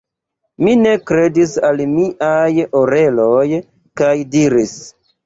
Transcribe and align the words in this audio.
Mi 0.67 0.71
ne 0.85 0.93
kredis 1.09 1.53
al 1.69 1.83
miaj 1.89 2.47
oreloj 2.79 3.43
kaj 4.03 4.15
diris: 4.37 4.75